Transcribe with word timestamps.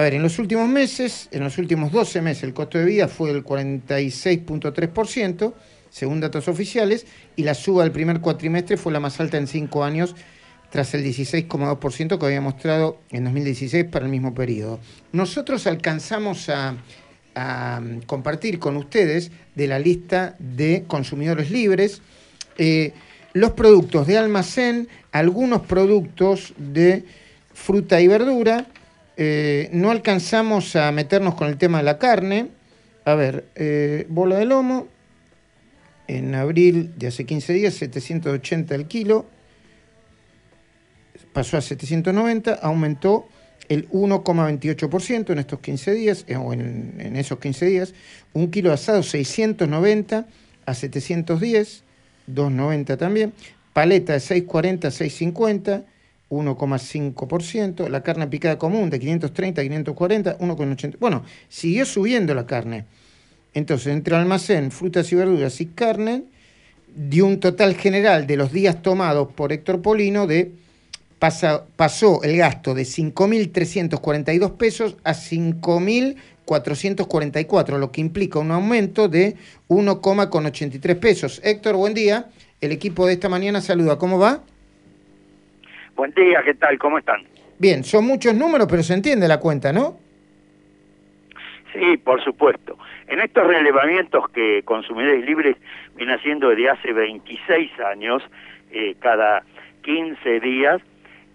A 0.00 0.02
ver, 0.02 0.14
en 0.14 0.22
los 0.22 0.38
últimos 0.38 0.66
meses, 0.66 1.28
en 1.30 1.44
los 1.44 1.58
últimos 1.58 1.92
12 1.92 2.22
meses, 2.22 2.44
el 2.44 2.54
costo 2.54 2.78
de 2.78 2.86
vida 2.86 3.06
fue 3.06 3.34
del 3.34 3.44
46.3%, 3.44 5.52
según 5.90 6.20
datos 6.20 6.48
oficiales, 6.48 7.04
y 7.36 7.42
la 7.42 7.52
suba 7.52 7.82
del 7.82 7.92
primer 7.92 8.22
cuatrimestre 8.22 8.78
fue 8.78 8.94
la 8.94 9.00
más 9.00 9.20
alta 9.20 9.36
en 9.36 9.46
cinco 9.46 9.84
años, 9.84 10.16
tras 10.70 10.94
el 10.94 11.04
16,2% 11.04 12.18
que 12.18 12.24
había 12.24 12.40
mostrado 12.40 12.98
en 13.10 13.24
2016 13.24 13.84
para 13.92 14.06
el 14.06 14.10
mismo 14.10 14.34
periodo. 14.34 14.80
Nosotros 15.12 15.66
alcanzamos 15.66 16.48
a, 16.48 16.76
compartir 18.06 18.58
con 18.58 18.78
ustedes 18.78 19.30
de 19.54 19.66
la 19.66 19.78
lista 19.78 20.34
de 20.38 20.84
consumidores 20.86 21.50
libres 21.50 22.00
eh, 22.56 22.94
los 23.34 23.50
productos 23.50 24.06
de 24.06 24.16
almacén, 24.16 24.88
algunos 25.12 25.60
productos 25.60 26.54
de 26.56 27.04
fruta 27.52 28.00
y 28.00 28.08
verdura, 28.08 28.66
eh, 29.22 29.68
no 29.74 29.90
alcanzamos 29.90 30.76
a 30.76 30.90
meternos 30.92 31.34
con 31.34 31.48
el 31.48 31.58
tema 31.58 31.76
de 31.76 31.84
la 31.84 31.98
carne. 31.98 32.48
A 33.04 33.14
ver, 33.14 33.44
eh, 33.54 34.06
bola 34.08 34.38
de 34.38 34.46
lomo, 34.46 34.88
en 36.08 36.34
abril 36.34 36.94
de 36.96 37.08
hace 37.08 37.26
15 37.26 37.52
días, 37.52 37.74
780 37.74 38.74
el 38.74 38.86
kilo, 38.86 39.26
pasó 41.34 41.58
a 41.58 41.60
790, 41.60 42.54
aumentó 42.62 43.28
el 43.68 43.90
1,28% 43.90 45.32
en 45.32 45.38
estos 45.38 45.60
15 45.60 45.92
días, 45.92 46.24
eh, 46.26 46.36
o 46.36 46.54
en, 46.54 46.94
en, 46.98 47.16
esos 47.16 47.38
15 47.38 47.66
días, 47.66 47.92
un 48.32 48.50
kilo 48.50 48.70
de 48.70 48.76
asado 48.76 49.02
690 49.02 50.26
a 50.64 50.74
710, 50.74 51.84
290 52.26 52.96
también, 52.96 53.34
paleta 53.74 54.14
de 54.14 54.20
640 54.20 54.88
a 54.88 54.90
650, 54.90 55.84
1,5%, 56.30 57.88
la 57.88 58.02
carne 58.02 58.26
picada 58.28 58.58
común 58.58 58.88
de 58.88 58.98
530 58.98 59.60
a 59.60 59.64
540, 59.64 60.38
1,80%. 60.38 60.96
Bueno, 60.98 61.24
siguió 61.48 61.84
subiendo 61.84 62.34
la 62.34 62.46
carne. 62.46 62.86
Entonces, 63.52 63.88
entre 63.88 64.16
almacén, 64.16 64.70
frutas 64.70 65.12
y 65.12 65.16
verduras 65.16 65.60
y 65.60 65.66
carne, 65.66 66.22
dio 66.94 67.26
un 67.26 67.40
total 67.40 67.74
general 67.74 68.26
de 68.26 68.36
los 68.36 68.52
días 68.52 68.80
tomados 68.80 69.32
por 69.32 69.52
Héctor 69.52 69.82
Polino 69.82 70.26
de 70.26 70.52
pasó 71.76 72.22
el 72.22 72.38
gasto 72.38 72.74
de 72.74 72.84
5.342 72.84 74.56
pesos 74.56 74.96
a 75.04 75.12
5.444, 75.12 77.78
lo 77.78 77.92
que 77.92 78.00
implica 78.00 78.38
un 78.38 78.50
aumento 78.50 79.08
de 79.08 79.36
1,83 79.68 80.98
pesos. 80.98 81.42
Héctor, 81.44 81.76
buen 81.76 81.92
día. 81.92 82.30
El 82.62 82.72
equipo 82.72 83.06
de 83.06 83.12
esta 83.14 83.28
mañana 83.28 83.60
saluda. 83.60 83.98
¿Cómo 83.98 84.18
va? 84.18 84.42
Buen 86.00 86.14
día, 86.14 86.40
¿qué 86.42 86.54
tal? 86.54 86.78
¿Cómo 86.78 86.96
están? 86.96 87.20
Bien, 87.58 87.84
son 87.84 88.06
muchos 88.06 88.34
números, 88.34 88.66
pero 88.70 88.82
se 88.82 88.94
entiende 88.94 89.28
la 89.28 89.38
cuenta, 89.38 89.70
¿no? 89.70 89.98
Sí, 91.74 91.98
por 91.98 92.24
supuesto. 92.24 92.78
En 93.06 93.20
estos 93.20 93.46
relevamientos 93.46 94.30
que 94.30 94.62
Consumidores 94.62 95.22
Libres 95.26 95.58
viene 95.96 96.14
haciendo 96.14 96.48
desde 96.48 96.70
hace 96.70 96.94
26 96.94 97.80
años, 97.80 98.22
eh, 98.72 98.94
cada 98.98 99.42
15 99.82 100.40
días, 100.40 100.80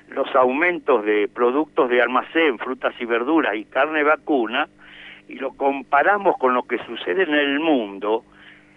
los 0.09 0.33
aumentos 0.35 1.05
de 1.05 1.27
productos 1.27 1.89
de 1.89 2.01
almacén, 2.01 2.57
frutas 2.59 2.95
y 2.99 3.05
verduras 3.05 3.55
y 3.55 3.65
carne 3.65 4.03
vacuna, 4.03 4.67
y 5.27 5.35
lo 5.35 5.51
comparamos 5.53 6.37
con 6.37 6.53
lo 6.53 6.63
que 6.63 6.77
sucede 6.85 7.23
en 7.23 7.33
el 7.33 7.59
mundo, 7.59 8.23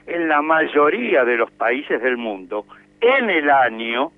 en 0.07 0.29
la 0.29 0.43
mayoría 0.43 1.25
de 1.25 1.37
los 1.37 1.53
países 1.53 2.03
del 2.03 2.17
mundo, 2.17 2.67
en 3.01 3.31
el 3.31 3.49
año 3.51 4.11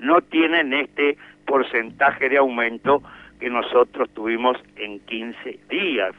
no 0.00 0.20
tienen 0.20 0.74
este 0.74 1.16
porcentaje 1.46 2.28
de 2.28 2.38
aumento 2.38 3.04
que 3.38 3.50
nosotros 3.50 4.08
tuvimos 4.10 4.56
en 4.76 5.00
15 5.00 5.58
días, 5.68 6.14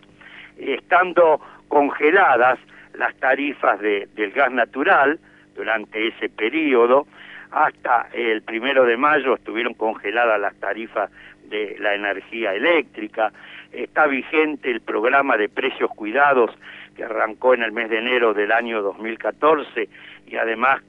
estando 0.57 1.41
congeladas 1.67 2.59
las 2.93 3.15
tarifas 3.17 3.79
de, 3.79 4.07
del 4.15 4.31
gas 4.31 4.51
natural 4.51 5.19
durante 5.55 6.07
ese 6.07 6.29
periodo, 6.29 7.07
hasta 7.51 8.09
el 8.13 8.41
primero 8.41 8.85
de 8.85 8.97
mayo 8.97 9.35
estuvieron 9.35 9.73
congeladas 9.73 10.39
las 10.39 10.55
tarifas 10.55 11.09
de 11.49 11.77
la 11.79 11.95
energía 11.95 12.53
eléctrica, 12.53 13.31
está 13.71 14.07
vigente 14.07 14.69
el 14.69 14.81
programa 14.81 15.37
de 15.37 15.49
precios 15.49 15.89
cuidados 15.91 16.51
que 16.95 17.03
arrancó 17.03 17.53
en 17.53 17.63
el 17.63 17.71
mes 17.71 17.89
de 17.89 17.99
enero 17.99 18.33
del 18.33 18.51
año 18.51 18.81
2014 18.81 19.87
y 20.27 20.35
además 20.35 20.81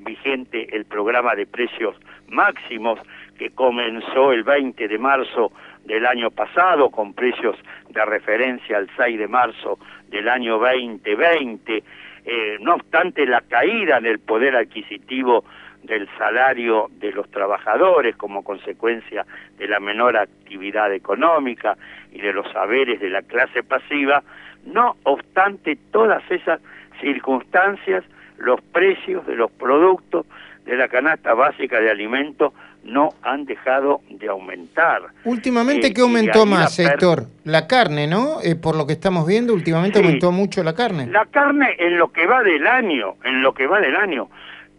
vigente 0.00 0.74
el 0.74 0.84
programa 0.84 1.34
de 1.34 1.46
precios 1.46 1.94
máximos 2.28 2.98
que 3.40 3.48
comenzó 3.52 4.32
el 4.32 4.44
20 4.44 4.86
de 4.86 4.98
marzo 4.98 5.50
del 5.86 6.04
año 6.04 6.30
pasado 6.30 6.90
con 6.90 7.14
precios 7.14 7.56
de 7.88 8.04
referencia 8.04 8.76
al 8.76 8.90
6 8.98 9.18
de 9.18 9.28
marzo 9.28 9.78
del 10.08 10.28
año 10.28 10.58
2020. 10.58 11.82
Eh, 12.26 12.58
no 12.60 12.74
obstante 12.74 13.24
la 13.24 13.40
caída 13.40 13.96
en 13.96 14.04
el 14.04 14.18
poder 14.18 14.56
adquisitivo 14.56 15.46
del 15.82 16.06
salario 16.18 16.88
de 16.98 17.12
los 17.12 17.30
trabajadores 17.30 18.14
como 18.16 18.44
consecuencia 18.44 19.24
de 19.56 19.68
la 19.68 19.80
menor 19.80 20.18
actividad 20.18 20.92
económica 20.92 21.78
y 22.12 22.20
de 22.20 22.34
los 22.34 22.46
saberes 22.52 23.00
de 23.00 23.08
la 23.08 23.22
clase 23.22 23.62
pasiva, 23.62 24.22
no 24.66 24.96
obstante 25.04 25.78
todas 25.90 26.22
esas 26.30 26.60
circunstancias, 27.00 28.04
los 28.36 28.60
precios 28.60 29.26
de 29.26 29.36
los 29.36 29.50
productos 29.50 30.26
de 30.66 30.76
la 30.76 30.88
canasta 30.88 31.32
básica 31.32 31.80
de 31.80 31.90
alimentos 31.90 32.52
no 32.84 33.10
han 33.22 33.44
dejado 33.44 34.00
de 34.08 34.28
aumentar. 34.28 35.02
Últimamente, 35.24 35.88
eh, 35.88 35.94
¿qué 35.94 36.00
aumentó 36.00 36.46
más, 36.46 36.78
Héctor? 36.78 37.26
La 37.44 37.66
carne, 37.66 38.06
¿no? 38.06 38.40
Eh, 38.42 38.56
por 38.56 38.76
lo 38.76 38.86
que 38.86 38.94
estamos 38.94 39.26
viendo, 39.26 39.52
últimamente 39.54 39.98
aumentó 39.98 40.32
mucho 40.32 40.62
la 40.62 40.74
carne. 40.74 41.06
La 41.06 41.26
carne 41.26 41.76
en 41.78 41.98
lo 41.98 42.12
que 42.12 42.26
va 42.26 42.42
del 42.42 42.66
año, 42.66 43.16
en 43.24 43.42
lo 43.42 43.52
que 43.54 43.66
va 43.66 43.80
del 43.80 43.96
año, 43.96 44.28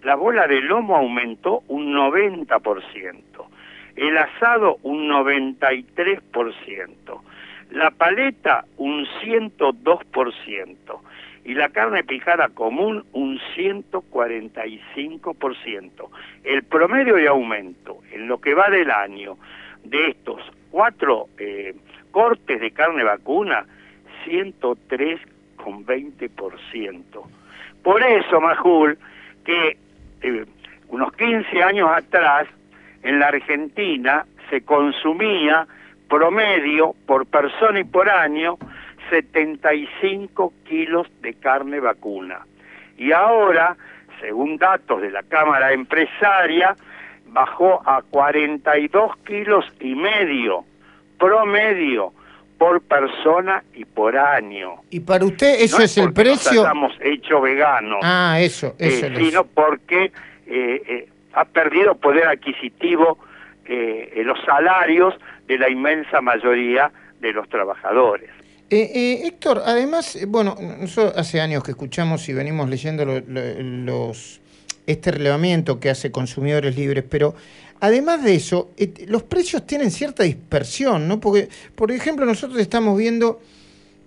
la 0.04 0.16
bola 0.16 0.48
de 0.48 0.62
lomo 0.62 0.96
aumentó 0.96 1.64
un 1.68 1.94
90%, 1.94 3.18
el 3.96 4.18
asado 4.18 4.78
un 4.84 5.10
93%, 5.10 7.22
la 7.72 7.92
paleta 7.92 8.66
un 8.78 9.06
102%, 9.24 11.00
y 11.44 11.54
la 11.54 11.70
carne 11.70 12.04
picada 12.04 12.50
común 12.50 13.06
un 13.14 13.40
145%. 13.56 16.10
El 16.44 16.64
promedio 16.64 17.16
de 17.16 17.28
aumento 17.28 18.00
en 18.12 18.28
lo 18.28 18.40
que 18.40 18.54
va 18.54 18.70
del 18.70 18.92
año 18.92 19.38
de 19.84 20.10
estos 20.10 20.40
cuatro 20.70 21.30
eh, 21.38 21.74
cortes 22.12 22.62
de 22.62 22.70
carne 22.72 23.04
vacuna, 23.04 23.66
103,20%. 24.26 27.02
Por 27.84 28.02
eso, 28.04 28.40
Majul, 28.40 29.00
que 29.44 29.76
eh, 30.22 30.46
unos 30.90 31.12
15 31.14 31.64
años 31.64 31.90
atrás, 31.92 32.48
en 33.04 33.20
la 33.20 33.28
Argentina 33.30 34.26
se 34.50 34.62
consumía 34.62 35.68
promedio 36.08 36.94
por 37.08 37.26
persona 37.26 37.80
y 37.80 37.84
por 37.84 38.08
año 38.10 38.58
75 39.12 40.54
kilos 40.68 41.08
de 41.22 41.34
carne 41.36 41.80
vacuna. 41.80 42.40
Y 42.98 43.12
ahora, 43.12 43.76
según 44.20 44.58
datos 44.58 45.02
de 45.02 45.12
la 45.12 45.22
Cámara 45.24 45.74
Empresaria, 45.74 46.76
bajó 47.28 47.82
a 47.86 48.02
42 48.02 49.18
kilos 49.26 49.66
y 49.80 49.96
medio 49.96 50.66
promedio 51.20 52.14
por 52.58 52.82
persona 52.82 53.64
y 53.74 53.86
por 53.86 54.18
año. 54.18 54.76
¿Y 54.90 55.02
para 55.02 55.26
usted 55.26 55.62
eso 55.62 55.82
es, 55.82 55.98
el 55.98 56.14
precio? 56.14 56.62
Estamos 56.62 56.94
hecho 57.00 57.42
veganos. 57.42 58.00
Ah, 58.04 58.38
eso, 58.40 58.76
eso. 58.78 59.06
Eh, 59.08 59.14
sino 59.18 59.44
porque 59.46 60.12
eh, 60.48 60.82
eh, 60.88 61.10
ha 61.34 61.46
perdido 61.46 61.96
poder 61.96 62.28
adquisitivo 62.28 63.18
los 64.16 64.38
salarios 64.44 65.16
de 65.48 65.58
la 65.58 65.70
inmensa 65.70 66.20
mayoría 66.20 66.92
de 67.22 67.32
los 67.32 67.48
trabajadores. 67.48 68.30
Eh, 68.74 68.90
eh, 68.96 69.28
Héctor, 69.28 69.64
además, 69.66 70.16
eh, 70.16 70.26
bueno, 70.26 70.56
nosotros 70.80 71.14
hace 71.18 71.42
años 71.42 71.62
que 71.62 71.72
escuchamos 71.72 72.30
y 72.30 72.34
venimos 72.34 72.70
leyendo 72.70 73.04
los, 73.04 74.40
este 74.88 75.12
relevamiento 75.12 75.82
que 75.82 75.90
hace 75.90 76.10
Consumidores 76.10 76.78
Libres, 76.78 77.04
pero 77.10 77.36
además 77.82 78.24
de 78.24 78.36
eso, 78.36 78.72
los 79.08 79.24
precios 79.24 79.68
tienen 79.68 79.92
cierta 79.92 80.24
dispersión, 80.24 81.10
¿no? 81.10 81.20
Porque, 81.20 81.50
por 81.76 81.92
ejemplo, 81.92 82.26
nosotros 82.26 82.62
estamos 82.62 82.98
viendo 82.98 83.42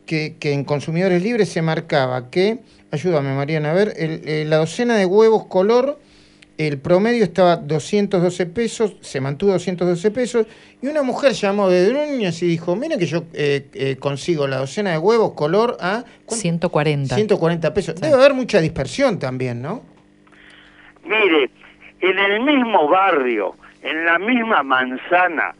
que, 0.07 0.35
en 0.41 0.65
Consumidores 0.65 1.23
Libres 1.23 1.51
se 1.51 1.61
marcaba 1.61 2.31
que, 2.31 2.61
ayúdame 2.91 3.35
Mariana, 3.35 3.71
a 3.71 3.75
ver, 3.75 3.93
eh, 3.99 4.47
la 4.49 4.57
docena 4.57 4.97
de 4.97 5.05
huevos 5.05 5.45
color, 5.45 6.01
el 6.57 6.79
promedio 6.79 7.25
estaba 7.25 7.57
212 7.57 8.47
pesos, 8.47 8.97
se 9.01 9.21
mantuvo 9.21 9.53
212 9.53 10.11
pesos, 10.11 10.47
y 10.81 10.87
una 10.87 11.03
mujer 11.03 11.33
llamó 11.33 11.69
de 11.69 11.89
Druñas 11.89 12.43
y 12.43 12.47
dijo, 12.47 12.77
mire 12.77 12.99
que 12.99 13.07
yo 13.07 13.25
eh, 13.33 13.67
eh, 13.75 13.97
consigo 13.97 14.47
la 14.47 14.59
docena 14.59 14.93
de 14.93 14.99
huevos 14.99 15.33
color 15.33 15.77
a... 15.81 16.05
140. 16.27 17.15
140 17.15 17.75
pesos. 17.75 18.01
Debe 18.01 18.15
haber 18.15 18.35
mucha 18.35 18.61
dispersión 18.61 19.19
también, 19.19 19.63
¿no? 19.63 19.83
Mire, 21.05 21.51
en 22.01 22.19
el 22.19 22.41
mismo 22.41 22.89
barrio, 22.89 23.57
en 23.83 24.05
la 24.05 24.19
misma 24.19 24.63
manzana, 24.63 25.55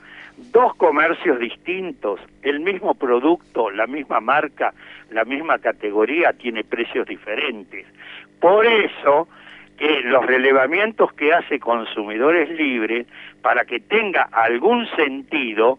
dos 0.53 0.75
comercios 0.77 1.39
distintos, 1.39 2.21
el 2.43 2.61
mismo 2.61 2.95
producto, 2.95 3.71
la 3.71 3.87
misma 3.87 4.21
marca, 4.21 4.73
la 5.11 5.25
misma 5.25 5.59
categoría, 5.59 6.33
tiene 6.33 6.65
precios 6.65 7.07
diferentes. 7.07 7.87
Por 8.41 8.67
eso 8.67 9.29
que 9.77 10.01
los 10.03 10.25
relevamientos 10.25 11.13
que 11.13 11.33
hace 11.33 11.59
Consumidores 11.59 12.49
Libres, 12.51 13.07
para 13.43 13.65
que 13.65 13.81
tenga 13.81 14.29
algún 14.33 14.87
sentido, 14.97 15.79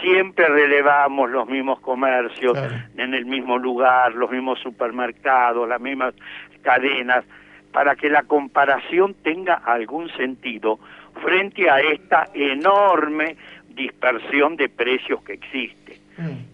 siempre 0.00 0.46
relevamos 0.48 1.30
los 1.30 1.48
mismos 1.48 1.80
comercios 1.80 2.58
en 2.96 3.14
el 3.14 3.26
mismo 3.26 3.58
lugar, 3.58 4.14
los 4.14 4.30
mismos 4.30 4.58
supermercados, 4.60 5.68
las 5.68 5.80
mismas 5.80 6.14
cadenas, 6.62 7.24
para 7.72 7.96
que 7.96 8.08
la 8.08 8.22
comparación 8.22 9.14
tenga 9.22 9.54
algún 9.54 10.08
sentido 10.10 10.78
frente 11.22 11.70
a 11.70 11.80
esta 11.80 12.28
enorme 12.34 13.36
dispersión 13.68 14.56
de 14.56 14.68
precios 14.68 15.22
que 15.22 15.34
existe. 15.34 15.98
Mm. 16.18 16.49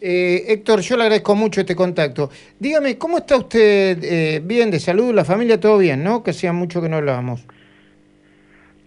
Eh, 0.00 0.44
Héctor, 0.48 0.80
yo 0.80 0.96
le 0.96 1.02
agradezco 1.02 1.34
mucho 1.34 1.60
este 1.60 1.76
contacto. 1.76 2.30
Dígame, 2.58 2.96
¿cómo 2.96 3.18
está 3.18 3.36
usted? 3.36 3.98
Eh, 4.02 4.40
bien, 4.42 4.70
de 4.70 4.80
salud, 4.80 5.12
la 5.12 5.24
familia, 5.24 5.60
todo 5.60 5.76
bien, 5.76 6.02
¿no? 6.02 6.22
Que 6.22 6.30
hacía 6.30 6.52
mucho 6.52 6.80
que 6.80 6.88
no 6.88 6.96
hablábamos. 6.96 7.46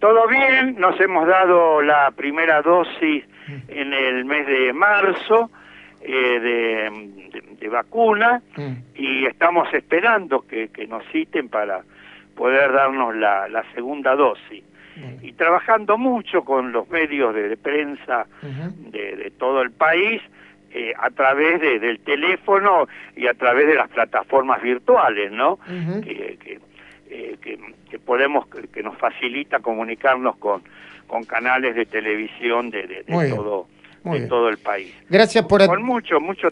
Todo 0.00 0.26
bien, 0.26 0.74
nos 0.78 1.00
hemos 1.00 1.26
dado 1.26 1.80
la 1.82 2.10
primera 2.10 2.62
dosis 2.62 3.24
mm. 3.46 3.52
en 3.68 3.92
el 3.92 4.24
mes 4.24 4.46
de 4.46 4.72
marzo 4.72 5.50
eh, 6.02 6.90
de, 7.60 7.68
vacuna 7.68 8.42
mm. 8.56 8.72
y 8.94 9.24
estamos 9.24 9.72
esperando 9.72 10.42
que, 10.46 10.68
nos 10.86 11.02
citen 11.10 11.48
para 11.48 11.82
poder 12.36 12.72
darnos 12.72 13.16
la, 13.16 13.64
segunda 13.74 14.14
dosis. 14.14 14.62
Y 15.22 15.32
trabajando 15.32 15.98
mucho 15.98 16.44
con 16.44 16.70
los 16.70 16.88
medios 16.88 17.34
de, 17.34 17.56
prensa 17.56 18.26
de 18.92 19.32
todo 19.38 19.62
el 19.62 19.72
país 19.72 20.22
eh, 20.76 20.92
a 20.98 21.08
través 21.10 21.60
de, 21.60 21.78
del 21.78 22.00
teléfono 22.00 22.88
y 23.16 23.28
a 23.28 23.34
través 23.34 23.68
de 23.68 23.76
las 23.76 23.88
plataformas 23.90 24.60
virtuales, 24.60 25.30
¿no? 25.30 25.60
que, 26.02 26.36
eh, 27.10 27.36
que, 27.40 27.58
que, 27.88 27.98
podemos, 28.00 28.48
que 28.48 28.82
nos 28.82 28.98
facilita 28.98 29.60
comunicarnos 29.60 30.36
con, 30.38 30.64
con 31.06 31.22
canales 31.22 31.76
de 31.76 31.86
televisión 31.86 32.70
de, 32.70 32.88
de, 32.88 33.04
todo, 33.04 33.68
de 34.02 34.26
todo 34.26 34.48
el 34.48 34.58
país. 34.58 34.92
Gracias 35.08 35.44
por... 35.46 35.64
Con 35.64 35.84
mucho, 35.84 36.18
mucho 36.18 36.48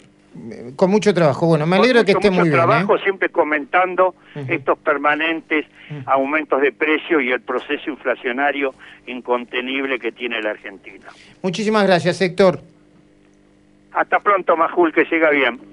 con 0.77 0.89
mucho 0.89 1.13
trabajo. 1.13 1.45
Bueno, 1.45 1.67
me 1.67 1.75
alegro 1.75 2.05
que 2.05 2.13
esté 2.13 2.31
muy 2.31 2.43
bien. 2.49 2.55
trabajo, 2.55 2.95
¿eh? 2.95 2.99
siempre 3.03 3.27
comentando 3.27 4.15
estos 4.47 4.79
permanentes 4.79 5.65
aumentos 6.05 6.61
de 6.61 6.71
precio 6.71 7.19
y 7.19 7.31
el 7.31 7.41
proceso 7.41 7.89
inflacionario 7.89 8.73
incontenible 9.05 9.99
que 9.99 10.13
tiene 10.13 10.41
la 10.41 10.51
Argentina. 10.51 11.07
Muchísimas 11.41 11.85
gracias, 11.85 12.21
Héctor. 12.21 12.61
Hasta 13.93 14.19
pronto, 14.19 14.57
Majul, 14.57 14.91
que 14.93 15.05
siga 15.05 15.29
bien. 15.29 15.72